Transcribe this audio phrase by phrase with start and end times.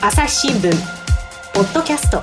[0.00, 0.70] 朝日新聞
[1.52, 2.22] ポッドキャスト。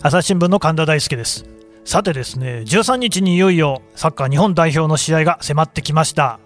[0.00, 1.44] 朝日新聞の神田大輔です。
[1.84, 6.38] さてですね13日にいよいよサッカー日本代表の試合が迫ってきました。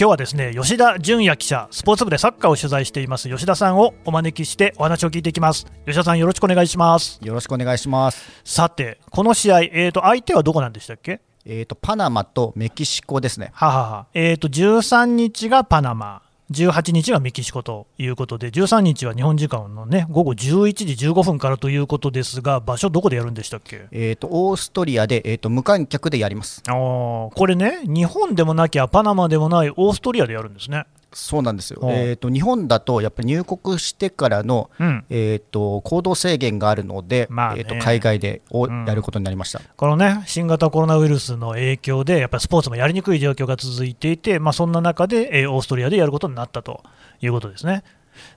[0.00, 5.66] 今日はですね吉田純也記者スポーツ部でサッカーを取材しています吉田さんをお招きしてお話を聞いていきます。
[5.84, 7.20] 吉田さんよろしくお願いします。
[7.22, 8.40] よろしくお願いします。
[8.44, 11.20] さてこの試合えーと相手はどこなんでしたっけ？
[11.50, 13.52] えーと、パナマとメキシコですね。
[13.54, 14.06] ははは。
[14.12, 16.20] えーと、13日がパナマ、
[16.50, 30.86] 18日がメキシコということで、13日は日本時間の、ね、午後11時15分からということですが、場所、どこでやるんでしたっけ、えーと、オーストリアで、えーと、無観客でやりますあこれね、日本でもなきゃ、パナマでもないオーストリアでやるんですね。
[31.12, 46.82] そうなんですよ、えーと、日本だとやっぱり入国してからの、うん、えーと、行動制限があるので、まあね、えーと、海外でをやることになりました、うん、このね、新型コロナウイルスの影響で、やっぱりスポーツもやりにくい状況が続いていて、まあ、そんな中で、えー、オーストリアでやることになったと
[47.20, 47.84] いうことですね。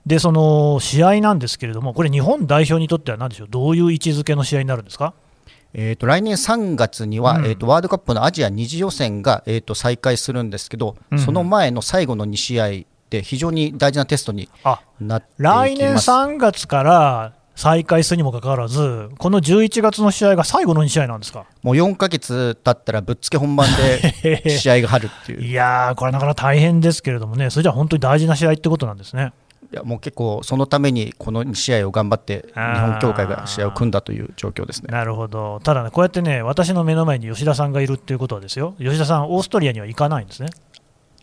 [0.06, 5.12] で、その試合なんですけれども、これ、日本代表にとっては、なんでしょう、どういう位置づけの試合になるんですか？
[5.74, 12.70] えーと、来年3月には、うん、えーと、ワールドカップのアジア2次予選が、えーと、再開するんですけど、うん、その前の最後の2試合っ
[13.08, 14.48] て非常に大事なテストに
[15.00, 21.44] なって来年3月から再開するにもかかわらず、この11月の試合が最後の2試合なんですか？
[21.62, 23.68] もう4か月経ったらぶっつけ本番
[24.22, 25.42] で 試合があるっていう。
[25.42, 29.32] いやー、これなかなか大変ですけれどもね、それじゃ本当に大事な試合ってことなんですね。
[29.72, 34.88] いやもう結構、そのためにこの2試合を頑張って、日本協会が試合を組んだという状況ですね。
[34.92, 40.50] なるほど、ただね、こうやってね、私の目の前に吉田さんがいるっていうことはですよ、吉田さん、オーストリアには行かないんですね。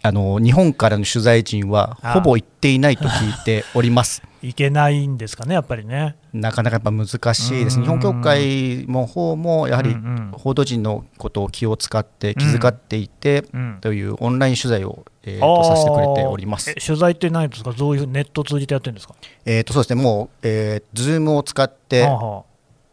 [0.01, 4.21] あの日本からの取材陣はほぼ行っていないと聞いております。
[4.41, 6.15] いけないんですかね、やっぱりね。
[6.31, 9.95] なかなかやっぱ難しいです、日本協会も方もやはり
[10.31, 13.43] 報道陣のことを気を使って、気遣っていて、
[13.81, 16.73] というオンライン取材を、えー、とさせてくれております。
[16.75, 22.07] 取材って何ですか、どういうネットを通じてやってるんですか、えー、とそうですね、もう、えー、Zoom を使って、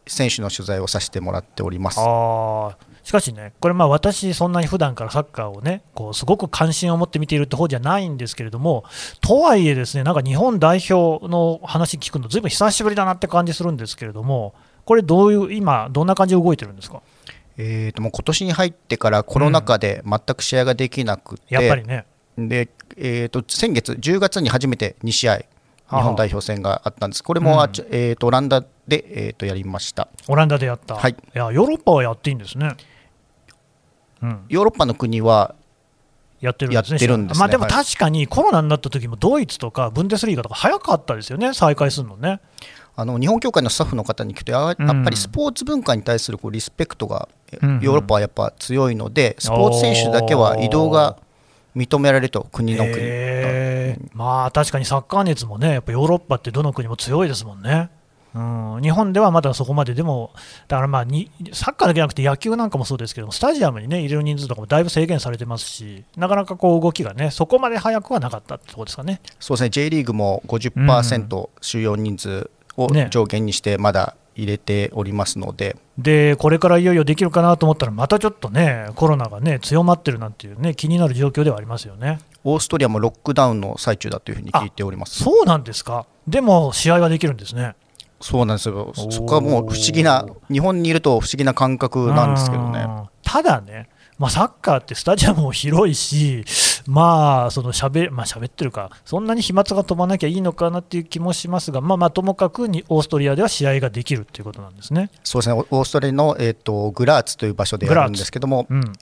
[0.05, 1.99] 選手の取材をさせてもらっております。
[3.07, 8.83] しかしね、これ、まあ私、そんなに普段からサッカーをね、こうすごく関心を持って見ているって方じゃないんですけれども、
[9.21, 17.01] とはいえ、ですねなんか日本代表の話聞くの、ずいぶん久しぶりだなって感じするんですけれども、これ、どういう、今、どんな感じで動いてるんですか？
[17.57, 22.05] えーと、もう今年に入ってからコロナ禍で全く試合ができなくて、うん、やっぱりね。
[22.37, 22.67] で、
[22.97, 25.45] えーと、先月10月に初めて2試合、日
[25.89, 27.59] 本代表戦があったんです、これも、うん、
[27.89, 30.09] えーと、オランダで、えー、とやりました。
[30.27, 32.75] オランダでやった、はい、いやヨーロッパはやっていいんですね。
[34.49, 35.55] ヨーロッパの国は
[36.39, 37.29] やってるんですね、でね。
[37.35, 42.39] まあ、でも確かにコロナになった時もドイツとかブンデスリーガとか早かったですよね、再開するのね。
[42.99, 51.17] あの日本協会のスタッフの方に聞くと、やっぱりスポーツ文化に対するこうリスペクトが、ヨーロッパはやっぱ強いので、スポーツ選手だけは移動が
[51.75, 57.91] 認められると、国の国、えー、まあ確かにサッカー熱もね、やっぱヨーロッパってどの国も強いですもんね。
[58.37, 60.31] うん、日本ではまだそこまででも、
[60.67, 69.21] だからまあにサッカーだけじゃなくて野球なんかもそうですけども、スタジアムに、ね、入れる人数とかもだいぶ制限されてますし、なかなかこう動きがね、そこまで早くはなかったってとこですかね。
[69.39, 82.19] そうですね、J リーグも50%収容人数を上限にして、まだ入れておりますので、ね、でこれからいよいよできるかなと思ったら、またちょっとね、コロナがね強まってるなんていうね、気になる状況ではありますよね。
[82.43, 85.23] オーストリアもロックダウンの最中だというふうに聞いております。
[85.23, 87.75] そうなんですか、でも試合はできるんですね。
[88.19, 92.87] そうなんですよ、そこはもう不思議な、日本にいると不思議な感覚なんですけどね。
[93.23, 96.43] ただね、まあ、サッカーってスタジアムも広いし、
[96.87, 105.11] まあ、そのしゃべ、まあ、喋ってるか、そんなに飛沫が飛ばなきゃいいのかなっていう気もしますが、まあ、まあともかくにオーストリアでは試合ができるということなんですね。
[105.23, 108.93] そうですね、オーストリアの、えーと、グラーツという場所でやるんですけども、うん、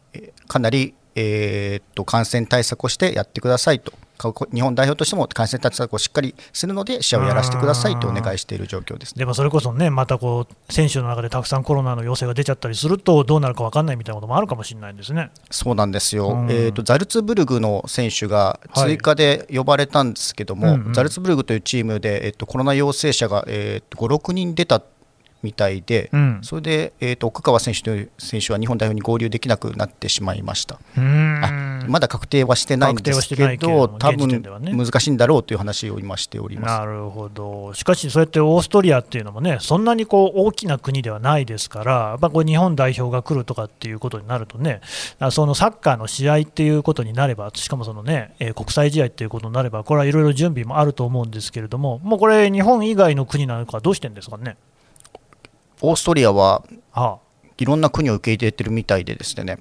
[0.47, 3.94] かなり、えーと感染対策をしてやってくださいと。
[4.53, 15.31] 日本代表としても感染対策をしっかりするので試合をやらせてくださいとお願いしている状況です、ね、でもそれこそね、またこう選手の中でたくさんコロナの陽性が出ちゃったりすると、どうなるか分かんないみたいなこともあるかもしれないんですね。
[15.52, 20.76] そうなんですよ、えーと、ザルツブルグの選手が追加で呼ばれたんですけども、はい。
[20.76, 24.82] うんうん、ザルツブルグというチームで、えーと、コロナ陽性者が、えー、5、6人出た
[25.43, 30.79] みたいで、うん、それで、えーと、奥川選手という選手は日本代表に合流できなくなってしまいました。
[30.97, 36.79] あまだ確定はしてないんですけど、多分難しいんだろうという話を今しております。
[36.79, 44.81] なるほど、しかし、そうやってオーストリアっていうのもね、そんなにこう大きな国ではないですから、まあ、こ日本代表が来るとかっていうことになるとね、
[45.31, 54.58] そのサッカーの試合っていうことになれば、しかもそのね、えー、国際試合っていうことになれば、これはいろいろ準備もあると思うんですけれども、もうこれ、日本以外の国なのか、どうしてんですかね？
[55.82, 56.64] オーストリアは、
[57.58, 59.58] いろんな国を受け入れてるみたいでですね。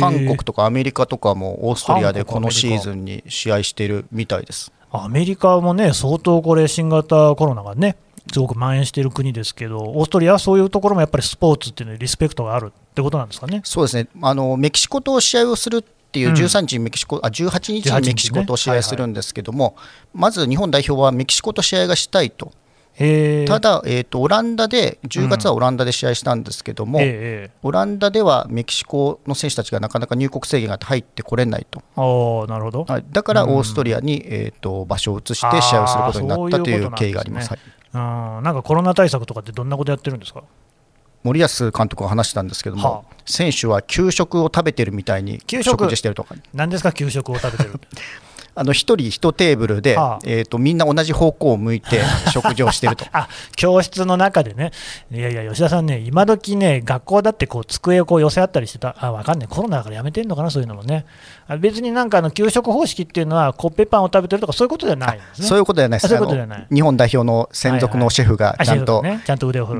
[0.00, 4.72] 韓国とかアメリカとかもオーストリアでこのシーズンに試合しているみたいです。
[4.90, 7.96] アメリカもね、相当これ、新型コロナがね、
[8.32, 13.62] すごく蔓延している国ですけど、オーストリアはそういうところもやっぱりスポーツっていうのにリスペクトがあるってことなんですかね？
[13.64, 14.08] そうですね。
[14.22, 19.64] あのメキシコと試合をするっていう13日にメキシコ、うん、あ18日にメキシコと試合するんですけども、ね。
[19.64, 19.84] はいはい、
[20.14, 22.52] まず日本代表はメキシコと試合がしたいと。
[22.98, 31.78] ただ、えーと、オランダで10月はオランダで試合したんですけども、うんえー、オランダではメキシコの選手たちがなかなか入国制限が入ってこれないと。
[32.48, 37.52] なるほど、はい、だからオーストリアに、うん、えーと、場所を移して試合をすることになったという経緯があります。
[37.52, 40.42] ううなんかコロナ対策とかってどんなことやってるんですか？
[41.22, 45.88] 森保監督が話したんですけども、はあ、選手は給食を食べてるみたいに食？
[45.88, 46.34] 事してるとか。
[46.52, 46.92] 何ですか？
[46.92, 47.80] 給食を食べてる
[48.58, 52.00] あの1人1テーブルで、はあ、えーと、みんな同じ方向を向いて
[52.32, 53.04] 食事をしてると。
[53.12, 54.72] あ教室の中でね、
[55.12, 61.06] いやいや、吉田さんね、今時ね、学校だってこう机をこう寄せ合ったりしてた、あ分かんない、コロナだからやめてんのかな、そういうのもね、
[61.60, 66.66] 別になんかあの給食方式っていうのは、コッペパンを食べてるとか、そういうことじゃない、ね、そういうことじゃないです、そういうことじゃない。
[66.72, 69.02] 日本代表の専属のシェフがちゃんと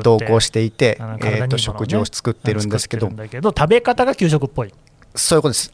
[0.03, 4.73] 同行していて、えー、と食事を作ってるんですけど、食べ方が給食っぽい。
[5.15, 5.73] そういうことです。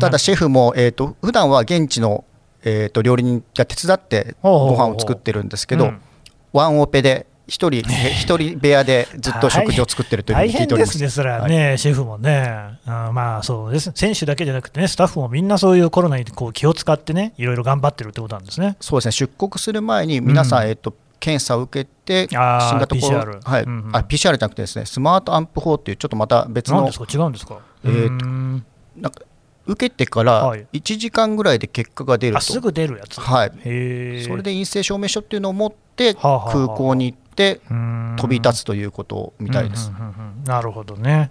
[0.00, 2.24] ただシェフもえっ、ー、と普段は現地の
[2.64, 5.92] えー、と料理人が手伝ってご飯を作ってるんですけど、
[6.52, 7.82] ワンオペで一人
[8.14, 10.98] 一人部屋でずっと食事を作ってるというふうに聞いております。
[10.98, 18.76] ですね、それはね、はい、シェフもね、あまあそうです、選手だけじゃなくてね、スタッフもみんなそういうコロナにこう気を使ってね、いろいろ頑張ってるってことなんですね。
[18.80, 27.58] そうですね、出国する前に皆さん、うん、えっ、と検査を受けて、新型コロナ、PCR はい、うんうん、あ PCR じゃなくてですね、スマートアンプ法っていうちょっとまた別の、違うんですか？
[27.84, 28.24] えっ、と
[28.96, 29.22] なんか
[29.70, 37.60] 受けてから1時間ぐらいで結果が出ると、すぐ出るやつ、はい、それで陰性証明書っていうのを持って空港に行って
[38.16, 39.92] 飛び立つということみたいです。
[40.44, 41.30] なるほどね。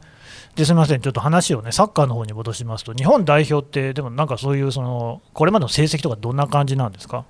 [0.55, 7.25] ですみません、ちょっと話をね、サッカーの方に戻しますと、日本代表って、でもなんかそういうその、これまでの成績とか、どんな感じなんですか？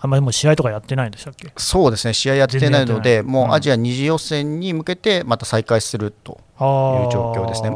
[0.00, 1.52] あんまりもう試合とかやってないんでしたっけ？
[1.56, 6.38] そうですね、試合やってないので、もうアジア2次予選に向けてまた再開するという
[7.10, 7.70] 状況ですね。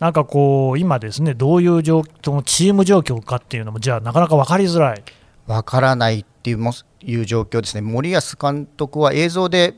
[0.00, 5.04] なんかこう、今ですね、どういう状況、チーム状況かっていうのも、じゃあ、なかなか分かりづらい。
[5.46, 6.58] 分からないっていう
[7.02, 9.74] いう状況ですね、森保監督は映像で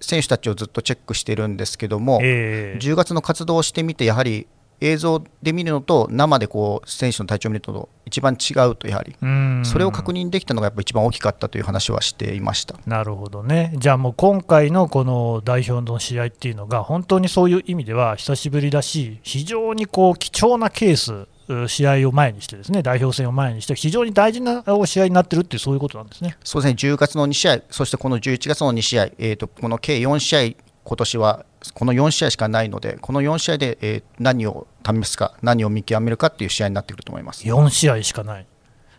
[0.00, 4.48] 選手たちをずっとチェックしてるんですけども、えー、10月の活動をしてみて、やはり
[4.82, 9.16] 映像で見るのと生でこう選手の体調を見ると一番違うとやはり。
[9.64, 12.74] それを確認できたのがやっぱ一番大きかったという話はしていました。
[12.86, 21.28] なるほどね、じゃあもう今回のこの代表の試合っていうのが本当にそういう意味では久しぶりだし非常にこう貴重なケース
[21.68, 26.36] 試合を前にしてですね代表戦を前にして非常に大事な試合になってるっていうそういうことなんですね。
[26.44, 26.94] そうですね。
[26.94, 37.44] 10月の2試合そしてこの11月の2試合、えーとこの計4試合今年はこの4試合しかないので、この4試合で、えー、何を試すか、何を見極めるかっていう試合になってくると思います。
[37.44, 38.46] 4試合しかない、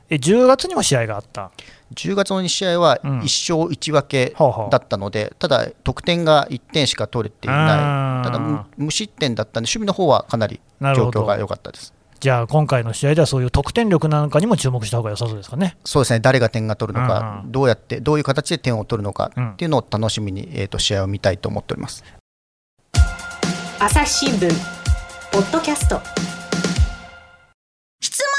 [0.09, 1.51] え10月にも試合があった
[1.95, 4.35] ？10月の2試合は1勝1分け
[4.69, 11.93] だったので、うん、ただ、得点が1点しか取れていない、ただ無失点だったんで、守備の方はかなり状況が良かったです。
[12.23, 15.75] じゃあ、今回の試合ではそういう得点力なんかにも注目した方が良さそうですかね。
[15.83, 22.01] そうですね、誰が点が取るのか、うん、どうやって、どういう形で点を取るのかっていうのを楽しみに、えーと、試合を見たいと思っております。
[23.77, 24.49] 朝日新聞
[25.33, 25.99] ポッドキャスト。
[27.99, 28.29] 質問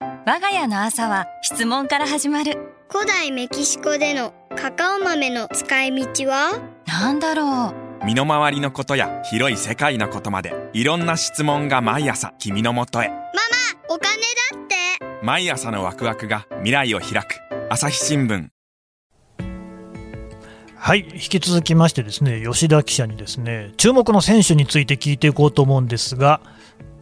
[0.00, 0.24] ドラえもん。
[0.24, 2.72] 我が家の朝は質問から始まる。
[2.90, 6.58] 古代メキシコでのカカオ豆の使い道は？
[6.86, 13.08] なんだろう身の回りのことや広い世界のことまでいろんな質問が毎朝君のもとへ。
[13.08, 13.20] ママ
[13.90, 14.16] お金
[14.56, 15.26] だって。
[15.26, 17.38] 毎朝のワクワクが未来を開く。
[17.68, 18.48] 朝日新聞。
[20.74, 26.40] はい、引き続きましてですね吉田記者にですね注目の選手について聞いていこうと思うんですが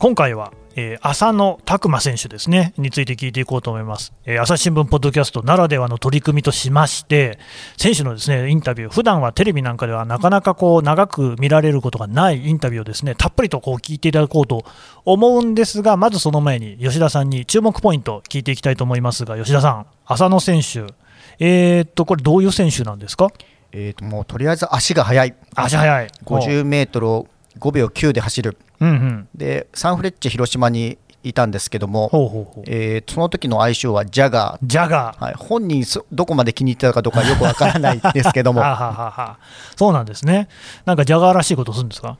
[0.00, 7.38] 今回は、えー、浅野拓磨選手ですねについて聞いていこうと思います、えー、朝日新聞ポッドキャストならではの取り組みとしまして
[7.78, 14.66] 選手のですねインタビュー普段はテレビなんかではなかなかこう長く見られることがないインタビューをですねたっぷりとこう聞いていただこうと
[15.06, 20.92] 思うんですがまずその前に吉田さんに注目ポイント聞いていきたいと思いますが吉田さん浅野選手
[21.38, 23.28] えー、っとこれどういう選手なんですか？
[23.73, 26.09] えー、ともうとりあえず足が速い、足速い。
[26.25, 27.26] 50メートルを
[27.58, 32.64] 5秒9で走る、うんうん、でサンフレッチェ広島にいたんですけども、ほうほうほう。
[32.68, 38.60] えー、その時の愛称はジャガー、ジャガー、はい、本人どこまで気に入ってたかどうかよくわからないですけども。
[38.62, 39.38] ははは
[39.75, 40.48] そうなんですね、
[40.84, 42.16] なんかジャガーらしいことするんですか？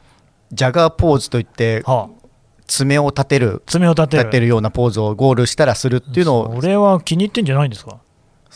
[0.53, 2.27] ジャガーポーズといって、はあ、
[2.67, 4.31] 爪を立てる爪を立てる。
[4.41, 7.99] るようなポーズをゴールしたらするっていうのを、それは気に入ってんじゃないんですか？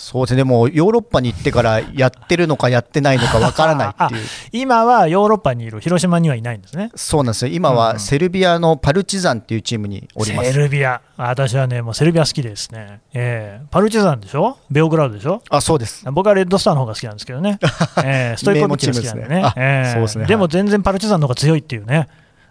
[0.02, 6.90] そうですね、もうヨーロッパに行ってからやってるのかやってないのかわからないっていう 今はヨーロッパにいる、広島にはいないんですね。
[6.96, 10.52] そうなんですよ、今はセルビアのパルチザンっていうチームにおります。
[10.52, 13.00] セルビア、私はね、もうセルビア好きですね。
[13.12, 14.56] えー、パルチザンでしょ？
[14.70, 15.42] ベオグラウドでしょ？
[15.50, 16.02] あ、そうです。
[16.10, 17.58] 僕はレッドスターの方が好きなんですけどね。
[18.02, 19.52] えー、ストイコビッチが好きなんでね。
[20.00, 20.24] ですね。
[20.24, 22.08] でも全然パルチザンの方が強いっていうね。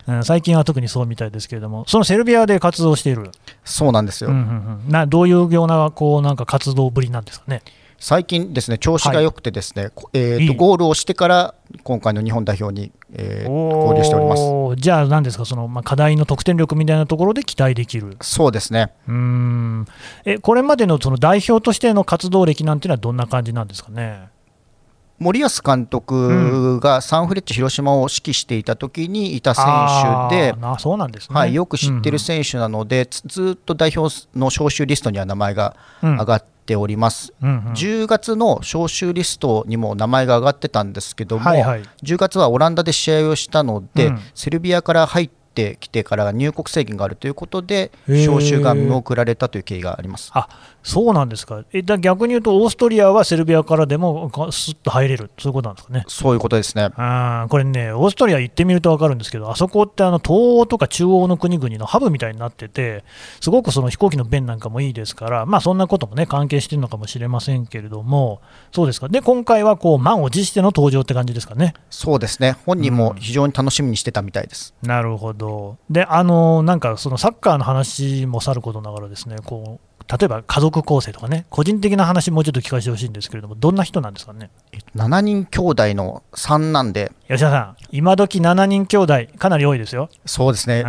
[0.10, 3.32] うん、最近は特にそうみたいですけれども、そのセルビアで活動している、
[3.64, 7.62] そうなんですよ、うんうんうん、などういうようなこうなんか活動ぶりなんですかね？
[8.02, 14.82] 最近ですね調子が良くてですね、はい、えーと、ゴールをしてから今回の日本代表に、えー、合流しております。
[14.82, 18.16] じゃあ、なんですか、その、まあ、課題の得点力みたいなところで期待できる？
[18.22, 18.94] そうですね。
[19.06, 19.86] うん。
[20.24, 24.30] えこれまでのその代表としての活動歴なんていうのは、どんな感じなんですかね？
[25.20, 29.66] 森保監督がサンフレッチェ広島を指揮していた時にいた選
[30.30, 45.30] 手で、そうなんですはい、よく知ってる選手なので、ずっと代表の招集リストには名前が上がっております、うんうん、10月の招集リストにも名前が上がってたんですけども、はいはい、10月はオランダで試合をしたので、うん、セルビアから入っ
[45.60, 50.32] てきてから入国制限があるということで、招集が見送られたという経緯があります。
[50.34, 50.48] あ
[50.82, 51.66] そうなんですか。
[51.74, 56.06] えだ逆に言うと、オーストリアはセルビアからでもすっと入れる、そういうことなんですかね。
[56.08, 56.90] そういうことですね。
[56.96, 63.04] あこれね、オーストリア行ってみると分かるんですけど、あそこってあの東欧とか中央の国々のハブみたいになってて、
[63.42, 71.74] すごくその飛行機の便なんかもいいですから、まあ、そんなこともね、関係してるのかもしれませんけれども、そうですか、で今回はこう満を持しての登場って感じですかね。
[71.90, 74.74] そうですね、本人も非常に楽しみにしてたみたいです。
[74.82, 75.49] うん、なるほど
[75.90, 84.50] であのなんかそのサッカーの話もさることながらですねこう例えば家族構成とかね、個人的な話、もうちょっと聞かせてほしいんですけれども、どんな人なんですかね
[84.96, 90.10] ？7人兄弟の3なんで、吉田さん、今時7人兄弟かなり多いですよ。
[90.26, 90.84] そうですね、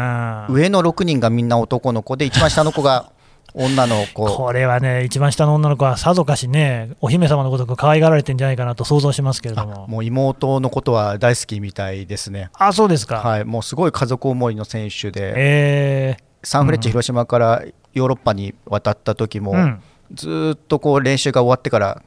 [0.49, 3.13] 上の6人がみんな男の子で、一番下の子が
[3.55, 4.27] 女の子。
[4.27, 12.51] これはね、一番下の女の子はさぞかしね、お姫様のこと可愛がられてんじゃないかなと想像しますけれども、もう妹のことは大好きみたいですね。
[12.55, 22.03] あそうですか、はい、もうすごい家族思いの選手で、えー、サンフレッチェ広島からヨーロッパに渡った時も、うん、ずっとこう練習が終わってから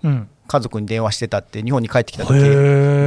[0.48, 2.40] 家族に電話してたって日本に帰ってきた時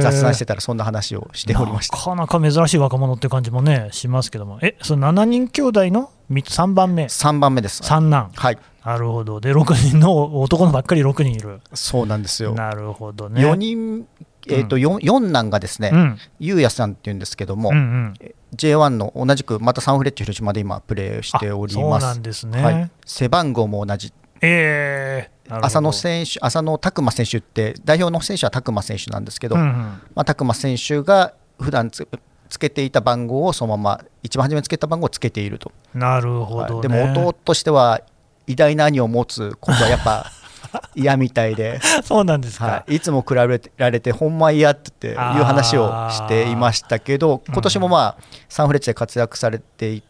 [0.01, 1.97] 雑談してたらそんな話をしておりました。
[1.97, 4.59] なかなか珍しい若者って感じもねしますけども。
[4.61, 7.05] えその7人兄弟の3番目。
[7.05, 7.83] 3番目です。
[7.83, 8.31] 三男。
[8.35, 8.57] はい。
[8.85, 9.39] なるほど。
[9.39, 11.61] で6人の男のばっかり6人いる。
[11.73, 12.53] そうなんですよ。
[12.53, 13.41] なるほどね。
[13.41, 14.07] 4人
[14.49, 18.13] えーと、四四男がですね、うん、ゆうやさんっていうんですけども、うんうん、
[18.55, 22.05] J1 の同じくまたサンフレッチェ広島で今プレーしております。
[22.05, 24.13] そうなんですね、はい、背番号も同じ。
[24.41, 32.07] えー、浅野選手、浅野拓磨選手って、代表の選手は拓磨選手なんですけど、うんうん、まあ、拓磨選手が普段つ
[32.49, 35.71] つけていた番号をそのまま、一番初めにつけた番号をつけていると。
[35.93, 38.01] なるほど、ね、でも弟としては、
[38.47, 40.31] 偉大な兄を持つことはやっぱ
[40.95, 41.79] 嫌みたいで。
[42.03, 48.17] そうなんですか、はい、いつも比べられてほんま嫌っていう話をしていましたけど今年もまあ、
[48.49, 50.03] サンフレッチェで活躍されてい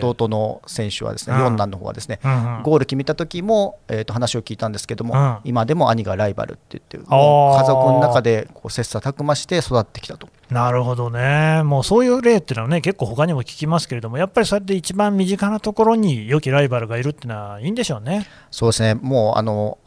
[0.00, 2.18] 弟の選手はですね、四男の方はですね、
[2.62, 10.28] ゴール決めた時も、えー、と話を聞いたんですけども、うん、今でも兄がライバルって言って家族の中でこう切磋琢磨して育ってきたと。
[10.50, 18.26] なるほどね、もうそういう例っていうのはね、結構他にも聞きますけれども、やっぱりそうやって一番身近なところに良きライバルがいるっていうのはいいんでしょうね。
[18.50, 18.94] そうですね。
[18.94, 19.78] もうあの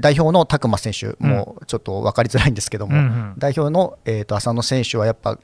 [0.00, 5.38] 代表の拓磨選手もちょっと分かりづらいんですけども、うんうん、代表の、えーと浅野選手はやっぱ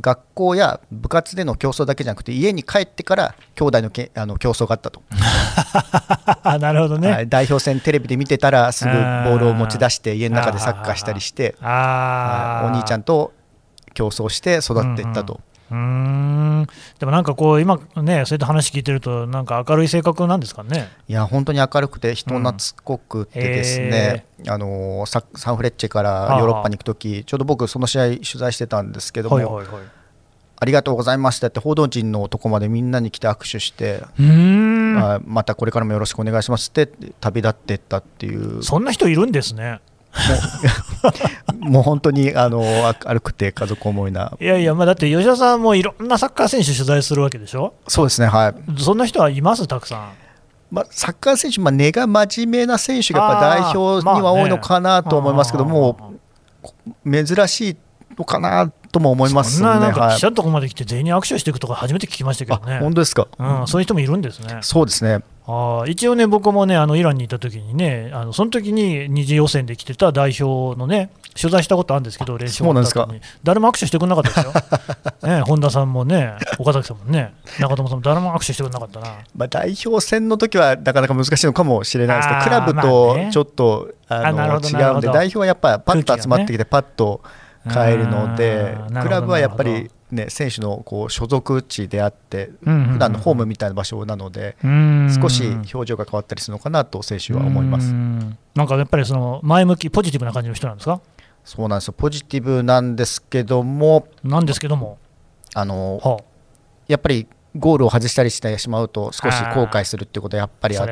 [0.00, 5.02] 学校や部活での競争だけじゃなくて家に帰ってから兄弟のけ あの競争があったと。
[6.58, 13.32] なるほどね、はい、代表戦テレビで見てたらすぐボールを持ち出して 家の中でサッカーしたりしてお兄ちゃんと
[13.94, 15.34] 競争して育っていったと。
[15.34, 16.66] うんうんうん
[16.98, 20.88] でもなんかこう、今ね、そういった話聞いてると、なんか明るい性格なんですかね。
[21.08, 29.66] いや、本当に明るくて、人懐っこくてですね、うん、あのササンフレッチェからヨーロッパに行くとき、ちょうど僕、その試合、取材してたんですけども、はいはいはい、
[30.56, 36.86] ありがとうございましたって報道陣のとこまでみんなに来て握手して、まあ、またこれからもよろしくお願いしますって
[37.20, 38.62] 旅立ってったっていう。
[38.62, 39.80] そんな人いるんですね。
[41.58, 44.32] もう本当にあの明るくて家族思いな。
[44.40, 47.74] いやいや、まあ、だって吉田さんもいろんなサッカー選手取材するわけでしょ？
[47.88, 48.80] そうですね、はい。
[48.80, 50.12] そんな人はいます、たくさん。
[50.70, 56.14] まあ、サッカー選手、まあ、根が真面目な選手がやっぱ代表には多いのかなと思いますけども、
[57.04, 57.76] 珍しい
[58.18, 59.66] のかなとも思いますね。
[59.66, 62.78] なんか記者のとこまで来て全員に握手していくとか初めて聞きましたけどね。
[62.80, 64.58] 本当ですか、うん、そういう人もいるんですね。
[64.62, 65.22] そうですね。
[65.46, 73.20] あ一応ね、僕もね、あのイランにいた時にね、あのその時に二次予選で来てた代表のね、取材したことあるんですけど、練習終わった後に。
[73.42, 87.20] 誰も握手してくれなかったですよ、 ね、本田さんもね、岡崎さんもね、中友さんも誰も握手してくれなかったな、まあ、代表戦の時はなかなか難しいのかもしれないですけど、クラブとちょっと、あの違うんで、代表はやっぱりパッと集まってきて、パッと
[87.70, 89.90] 変えるので、クラブはやっぱり。
[90.10, 94.56] ね、選手のこう所属地であって、普段のホームみたいな場所なので、
[95.20, 97.92] 少し表情が変わったりするのかなと、選手は思います。
[98.54, 101.00] なんかやっぱりその前向き、ポジティブな感じの人なんですか？
[101.44, 104.98] そうなんですよ、ポジティブなんですけども、なんですけども、
[105.54, 106.24] あの、はあ、
[106.86, 110.86] やっぱりゴールを外したりしてしまうと、少し後悔するっていうことはやっぱりあっ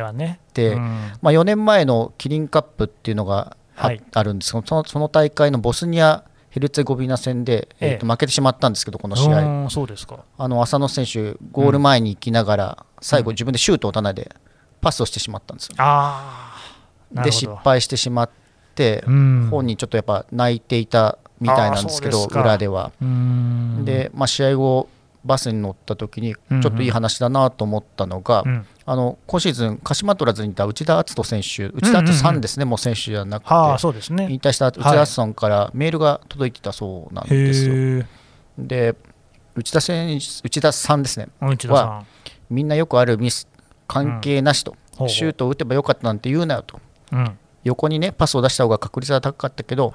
[0.53, 0.79] て、ね、
[1.21, 10.19] まあ、4年前のキリンカップっていうのがあはい、あるんですけどその、その大会のボスニアヘルツェゴビナ戦で、えー、と負けてしまったんですけど、この試合、そうですか。
[10.37, 14.37] あの浅野選手、ゴール前に行きながら、最後、自分でシュートを打たないで、
[14.83, 15.77] パスをしてしまったんですよ。
[17.25, 18.31] で、失敗してしまっ
[18.75, 19.03] て、
[19.51, 22.93] 本人、ちょっとやっぱ泣いていたみたいなんですけど、裏では。
[23.85, 24.89] で、まあ、試合後、
[25.25, 28.45] バスに乗った時にちょっといい話だなと思ったのが、
[28.85, 38.05] あの今シーズン、鹿島トラズにいた内田篤人選手、内田篤人さんですね、もう選手じゃなくて、はあそうですね、引退した内田篤人さんからメールが届いてたそうなんですよ。
[38.59, 38.95] で
[39.55, 41.29] 内田選手内田さんですね。
[41.41, 42.05] は
[42.51, 43.49] みんなよくあるミス
[43.87, 46.81] 関係なしと、うん、シュートを打てばよかったなんて言うなよと、
[47.13, 49.95] うん、横にねパスを出した方が確率は高かったけど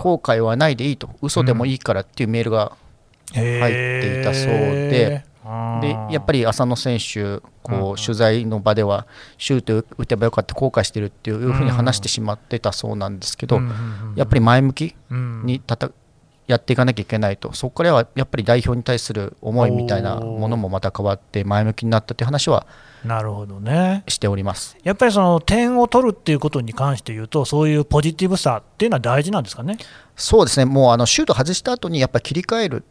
[0.00, 1.10] 後悔はないでいいと。
[1.22, 2.76] 嘘でもいいからっていうメールが
[3.32, 5.24] 入っていたそうで。
[5.80, 13.60] でやっぱり浅野選手こう、取材の場ではシュート打てばよかった後悔してるっていうふうに話してしまってたそうなんですけど、
[14.16, 15.90] やっぱり前向きにたた
[16.46, 17.52] やっていかなきゃいけないと。
[17.52, 22.66] そこからはやっぱり代表に対する思いみたいなものもまた変わって前向きになったという話は
[23.04, 24.02] なるほどね。
[24.08, 24.76] しております。
[24.82, 29.76] やっぱりその点を取るっていうことに関して言うと、そういうポジティブさっていうのは大事なんですかね？
[30.16, 32.82] そうですね、もうあのシュート外した後にやっぱり切り替える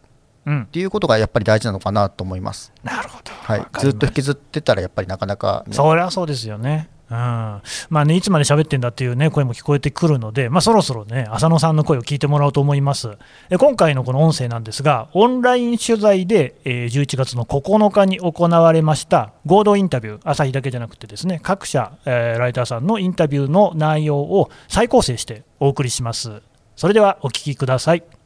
[0.47, 2.71] っていうことがやっぱり大事なのかなと思います。
[2.83, 6.89] なるほど、はい、ずっと引きずってたらやっぱりなかなか、ね、そりゃそうですよね。
[7.09, 7.61] うんま
[8.01, 13.17] あね、いつまで喋ってんだっていう、ね、声も聞こえてくるので、まあ、そろそろね、浅野さんの声を聞いてもらおうと思います。
[13.57, 26.41] 今回のこの音声なんですが、オンライン取材で、え11月の9日に行われました合同インタビュー、朝日だけじゃなくてですね、各社、えー、ライターさんのインタビューの内容を再構成してお送りします。
[26.75, 28.16] それではお聞きください。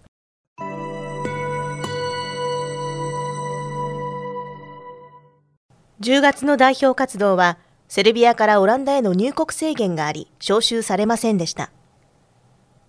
[6.01, 11.69] 10月の代表活動は、セルビアからオランダへの入国制限があり、招集されませんでした。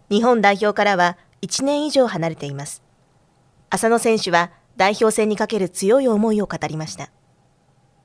[0.08, 2.82] 日本代表からは1年以上離れています。
[3.68, 7.10] 浅野選手は代表戦にかける強い思いを語りました。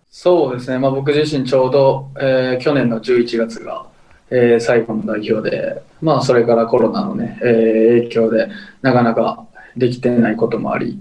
[0.10, 3.86] そうですね、まあ、僕自身ちょうど、えー、去年の11月が、
[4.30, 8.50] えー、最後の代表で、まあ、それからコロナの、ねえー、影響で
[8.82, 9.46] なかなか
[9.78, 11.00] できてないこともあり、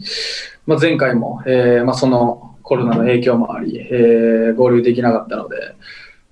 [0.65, 5.57] まあ、前回も、えーまあ、そのコロナの影響もあり、えー、合流できなかったので、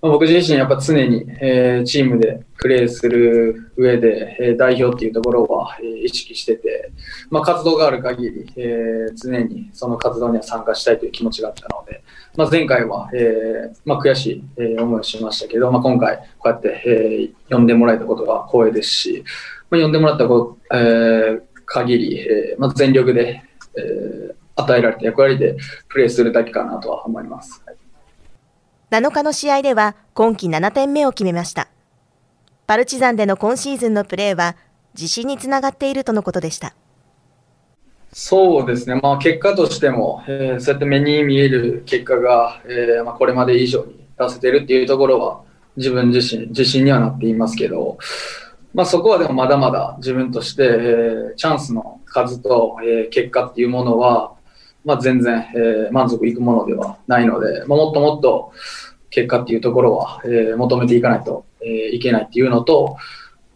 [0.02, 6.90] まあ、僕自身やっぱ常に、えー、チームでプレーする上で、えー、代表っていうところは、えー、意識してて、
[7.30, 12.02] まあ、活動がある限り、えー、常にその活動には参加したいという気持ちがあったので、
[12.36, 19.24] まあ、前回は、えーまあ、悔しい、えー、思いをしましたけど、まあ、今回こうやって、えー、呼んでもらえたことが光栄ですし、
[19.70, 23.40] まあ、呼んでもらったこ、えー、限り、えーまあ、全力で、
[23.78, 25.56] えー与えられた役割で
[25.88, 27.62] プレーするだけかなとは思います。
[28.90, 31.68] 7日の試合では今季7点目を決めました。
[32.66, 34.56] パルチザンでの今シーズンのプレーは
[34.94, 36.74] 自信につながっているとのことでした。
[38.12, 45.42] そうですね、まあ、結果としても、えー、そうやって目に見える結果が、えーまあ、これまで以上に出せてるっていうところは
[45.76, 47.98] 自分自身自信にはなっていますけど、
[48.72, 54.33] まあ、そこはでもまだまだ自分として、えー、チャンスの数と、えー、結果っていうものは
[54.84, 58.52] まあ、全然、えー、満足いくものではないので、まあ、もっともっと
[59.10, 62.96] 結果っていうところは、えー、求めていかないと、えー、いけないっていうのと、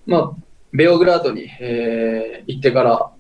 [0.07, 0.33] まあ、
[0.73, 3.11] ベオグラードに、えー、行ってから、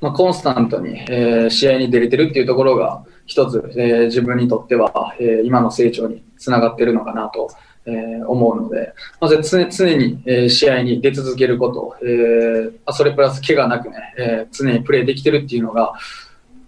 [0.00, 7.48] まあ、コンスタントに、えー、試合に出れてるっていうところが一つ、えー、自分にとっては、えー、今の成長につながってるのかなと、
[7.86, 15.94] えー、思うので、まず常常に、えー、試合に出続けること、えー、それプラス怪我なくね、えー、常にプレーできてるっていうのが、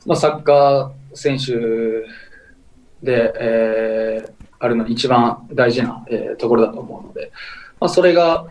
[0.07, 1.53] まあ、サッカー選手
[3.03, 7.33] で、えー、あるのに一番大事な、えー、ところだと思うので、
[7.81, 8.47] まあ、それが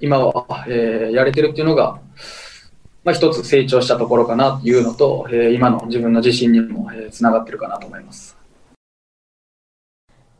[0.00, 2.00] 今は、えー、やれてるっていうのが、
[3.04, 8.36] まあ、一つ成長したところかなというのと、えー、今の自分の自信にも、えー、つながってるかなと思います。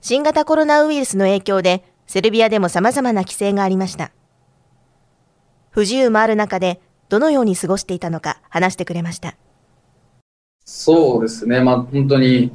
[0.00, 4.12] 新型コロナウイルスの影響で、セルビアでも様々な規制がありました。
[5.70, 9.34] 不自由もある中で、どのように過ごしていたのか話してくれました。
[10.64, 12.50] そうですね、まあ、本当に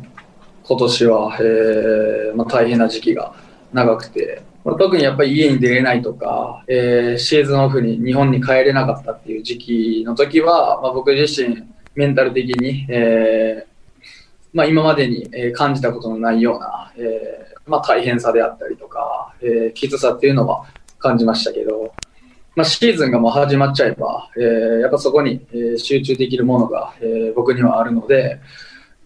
[0.63, 3.35] 今年は、えーまあ、大変な時期が
[3.71, 13.69] 長くて、まあ、特にやっぱり家に出れないとか、えー、シーズンオフに日本に帰れなかったっていう時期の時は、まあ、僕自身メンタル的に、えー
[14.53, 20.65] まあ、今までに感じたことのないような、えーまあ、大変さであったりとか、えー、きつさっていうのは
[20.97, 21.93] 感じましたけど、
[22.59, 28.41] まあ、シーズンがもう始まっちゃえば、えー、やっぱそこに、えー、集中できるものが、えー、僕にはあるので、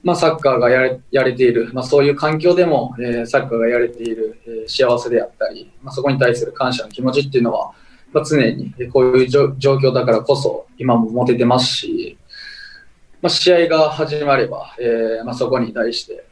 [0.02, 7.74] まあ、サッカーがやれやれている、まあ、そういう環境でも、えー、サッカーがやれている、えー、幸せであったり、まあ、そこに対する感謝の気持ちっていうのは、
[8.12, 12.18] まあ、常にこういう状況だからこそ今も持ててますし、
[13.22, 16.26] まあ、試合が始まれば、えーまあ、そこに対して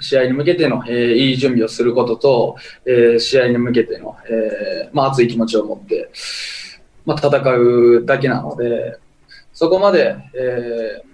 [0.00, 2.56] 試合に向けての、えー、いい準備をすることと、
[2.86, 6.10] えー、試合に向けての、えーまあ、熱い気持ちを持って、
[7.04, 8.98] まあ、戦うだけなので
[9.52, 11.08] そこまで、えー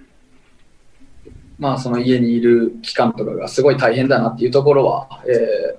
[1.59, 5.79] まあ、その家にいる期間とかがすごい大変だなっていうところは、え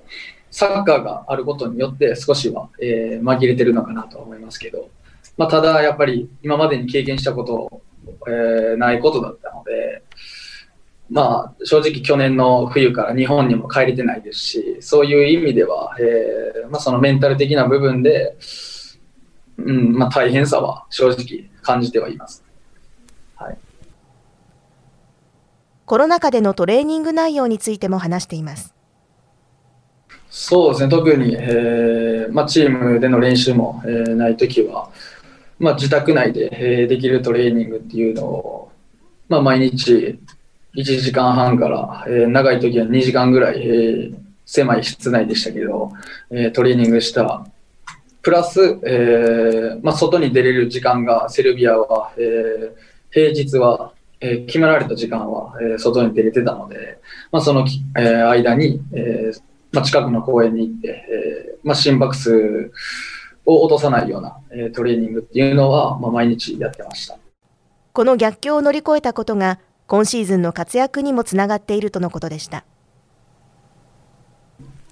[0.50, 4.90] サッカーがあることによって少しは、えー、紛れてるのかなと思いますけど、
[5.36, 7.82] まあ、ただやっぱり今までに経験したこと、
[8.26, 10.02] えー、ないことだったので、
[11.08, 18.36] まあ、正直去年の冬から日本にも帰れてないですし、そういう意味では、えーまあ、そのメンタル的な部分で、
[19.58, 22.46] うんまあ、大変さは正直感じてはいます。
[25.86, 28.74] コロナ禍でのトレーニング内容についても話しています。
[30.28, 34.90] そうですね、特に、えーまあ、チームでの練習も、えー、ないときは、
[35.60, 38.72] まあ、自宅内で、えー、できるトレーニングっていうのを、
[39.28, 40.18] まあ、毎日
[40.76, 45.92] 1時間半から、えー、長い時は2時間ぐらい、えー、狭い室内でしたけど、
[46.30, 47.46] えー、トレーニングした。
[48.22, 52.74] プラス、えまあ、外に出れる時間がセルビアは、え、
[53.10, 56.98] 平日はえ、決められた時間は、え、外に出れてたので、
[57.30, 57.66] まあ、その、
[57.98, 59.32] え、間に、え
[59.72, 62.72] まあ、近くの公園に行って、えま、心拍数
[63.44, 67.18] を落とさないような、え、トレーニングっていうのは、ま、毎日やってました
[67.92, 72.64] この逆境を乗り越えたことが今シーズンの活躍にもつながっているとのことでした。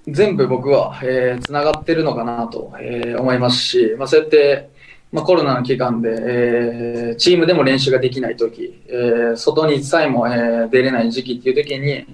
[0.06, 4.70] 全部僕は、えー、つながってるのかなと、えー、思いますし、まあ、そうやって
[5.14, 12.04] まあ、コロナの期間で、えー、チームでも練習ができない時、えー、外にさえも、えー、出れない時期っていう時に、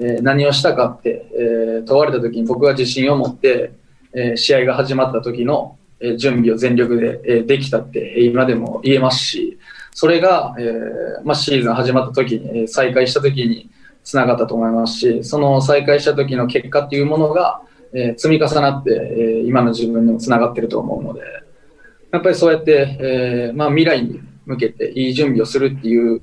[0.00, 3.74] えー、何をしたかって、えー、問われた時に僕は自信を持って、
[4.12, 9.56] えー、試合が始まった時の、えー、準備を全力で、えー、できたって今でも言えますし、
[10.00, 13.68] それが、えーまあ、シーズン始まった時に、えー、再開した時に
[14.04, 21.22] つながったと思いますし、その再開した時の結果っていうものが、えー、積み重なって、えー、今の自分にもつながってると思うので、
[22.12, 26.22] やっぱりそうやって、えー、まあ、未来に向けていい準備をするっていう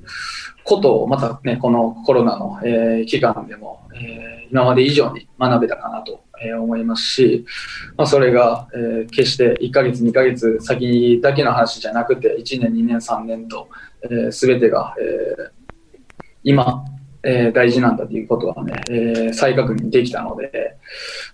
[0.64, 7.46] ことをまたね、このコロナの、えー、期間でも、えー、今まで以上に学べたかなと、え思いますし、
[7.96, 13.68] まあ、それが、え決して1ヶ月、2ヶ月先だけの話じゃなくて、1年、2年、3年と、
[14.02, 15.50] えー、全てが、え
[16.44, 16.84] 今、
[17.22, 20.76] え大事なんだということはね、え再確認できたので、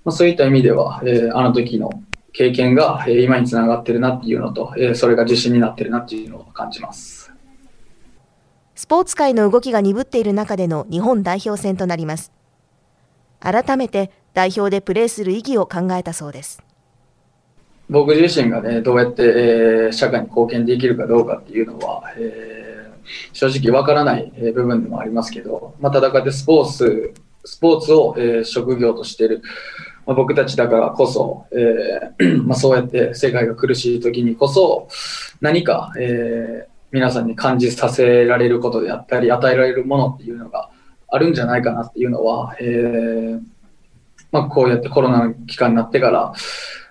[0.04, 1.90] まあ、そういった意味では、えあの時の
[2.32, 7.32] 経験が今につながってるなっていうのと、それが自信になってるなっていうのを感じます。
[8.74, 12.32] スポーツ界の動きが鈍っている中での日本代表戦となります。
[13.38, 16.62] 改めて代表でプレーする意義を考えたそうです。
[17.90, 27.12] 僕自身がね、どうやって、えー、社会に貢献できるかどうかっていうのは、えー、正直わからない部分でもありますけど、まあ、戦ってスポーツ、
[27.44, 29.42] スポーツを、えー、職業としている
[30.06, 34.88] まあ、僕たちだからこそ、えー まあ、そうやって世界が苦しい時にこそ
[35.40, 40.70] 何か、えー、皆さんに感じさせられることであったり与えられるものっていうのが
[41.08, 43.40] あるんじゃないかなっていうのは、えー
[44.32, 46.32] まあ、こうやってコロナの期間になってから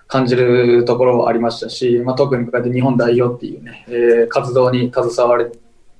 [0.06, 5.50] 感じるところはありましたし、まあ、特にこうやって日本代表っていうね、えー、活動に携われ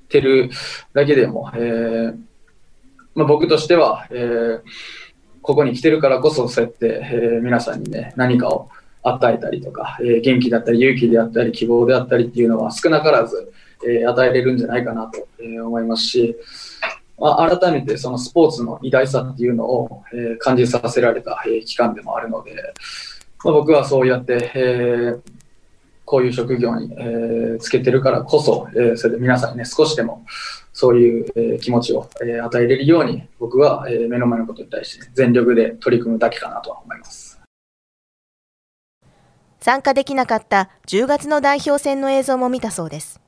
[0.07, 0.49] てる
[0.93, 2.17] だけでも、えー
[3.15, 4.61] まあ、僕としては、えー
[5.43, 8.69] ここに来てるからこそ、そうやって、えー、皆さんにね、何かを
[9.03, 13.51] 与えたりとか、えー、元気だったり、勇気であったり、希望であったりっていうのは少なからず、
[13.85, 16.35] えー、与えれるんじゃないかなと、え思いますし、
[17.19, 22.55] まあ、改めてそのスポーツの偉大さっていうのを、え感じさせられた、え期間でもあるので、
[23.43, 25.19] まあ、僕はそうやって、えー
[26.05, 30.25] こういう職業に、えつけてるからこそ、えそれで皆さんにね、少しでも、
[30.73, 37.39] そういう、えー、気持ちを、えー、与えれるように、僕は、えー、目の前のことに対して全力で取り組むだけかなとは思います。
[39.59, 43.21] 参加できなかった10月の代表戦の映像も見たそうです。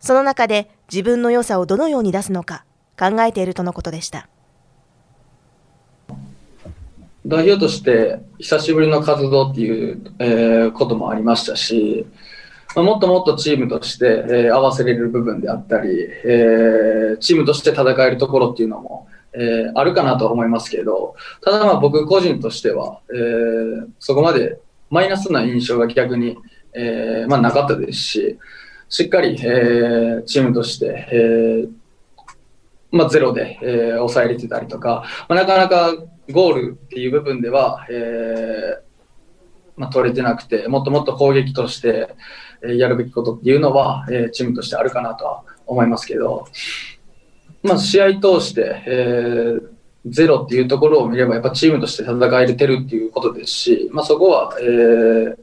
[0.00, 2.64] その中で自分の良さをどのように出すのか
[2.98, 4.28] 考えているとのことでした。
[7.26, 12.06] 代表として久しぶりの活動っていう、えー、こともありましたし、
[12.74, 26.36] まあ、もっともっとチームとして、えー、合わせれる部分であったり、えー、チームとして戦えるところっていうのも、えー、あるかなと思いますけど、ただまあ僕個人としては、えー、そこまでマイナスな印象が逆に、
[26.74, 28.38] えーまあ、なかったですし、
[28.88, 31.70] しっかり、えー、チームとして、えー
[32.90, 35.94] まあ、ゼロで、えー、抑えれてたりとか、まあ、なかなか
[36.30, 38.87] ゴールっていう部分では、えー
[39.78, 42.14] まあ、取れてなくて、もっともっと攻撃として、
[42.62, 46.46] え、やるべきことっていうのは、え、チームとしてあるかなとは思いますけど、
[47.62, 49.68] まあ、試合通して、えー、
[50.06, 55.36] ゼロっていうところを見れば、やっぱチームとして戦えれてるっていうことですし、まあ、そこは、えー、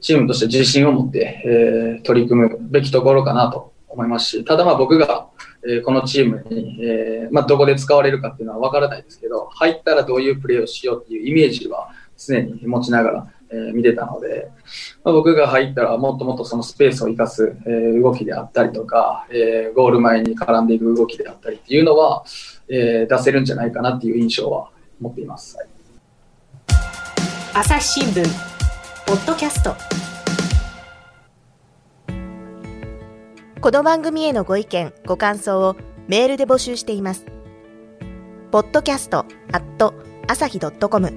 [0.00, 5.28] チームとして自信を持って、えー、取り組むべきところかなと思いますし、ただまあ僕が、
[5.68, 14.50] えー、このチームに、えーまあ、どこで使われるかっていうのは分からないですけど、入ったらどういうプレーをしようっていうイメージは常に持ちながら、えー、見てたので、
[15.04, 22.24] まあ、僕が入ったらもっともっとそのスペースを生かす、えー、動きであったりとか、えー、ゴール前に絡んでいく動きであったりっていうのは、
[22.68, 25.56] えー、出せるんじゃないかなっていう印象は持っています。
[25.56, 25.66] はい、
[27.54, 28.24] 朝日新聞
[29.06, 29.74] ポッドキャスト。
[33.60, 35.76] この番組へのご意見ご感想を
[36.08, 37.26] メールで募集しています。
[38.50, 39.92] podcast at
[40.26, 41.12] 朝日 .com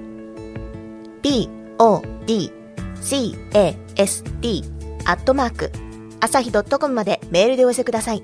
[2.26, 2.52] d
[3.00, 4.64] c a s t
[5.04, 5.72] アットマーク
[6.20, 8.22] 朝日 .com までメールでお寄せください。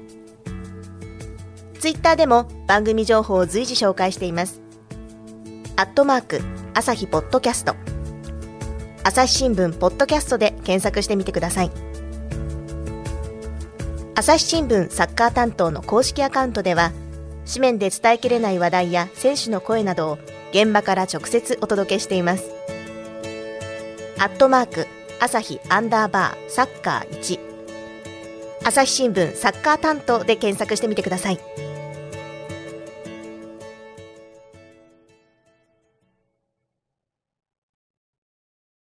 [1.78, 4.60] ツイッターでも番組情報を随時紹介しています。
[5.76, 6.40] アットマーク
[6.74, 7.74] 朝日ポッドキャスト。
[9.02, 11.70] 朝日新聞ポッドキャストで検索してみてください。
[14.14, 16.92] 朝日新聞サッカー担当の公式アカウントでは
[17.46, 20.18] 紙面で伝えきれない話題や選手の声などを
[20.52, 22.50] 現場から直接お届けしています。
[24.20, 24.86] アットマーク
[25.18, 27.40] 朝日アンダーバーサッカー1
[28.62, 31.69] 朝日新聞サッカー担当で検索してみてください。